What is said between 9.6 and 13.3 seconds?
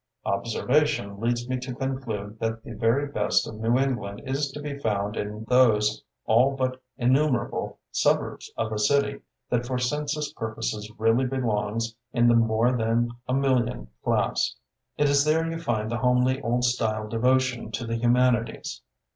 for census pur poses really belongs in the more than